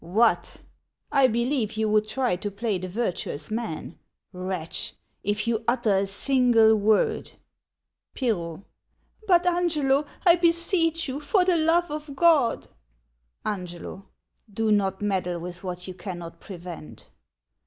[0.03, 0.57] What!
[1.11, 3.99] I believe you would try to play the virtuous man.
[4.33, 4.95] Wretch!
[5.23, 7.33] If you utter a single word—
[8.15, 8.65] Pirro.
[9.27, 12.67] Hut, Angelo, 1 beseech you, for the love of God—
[13.45, 14.05] sliiffr/o.
[14.51, 17.05] Do not meddle with what you cannot prevent.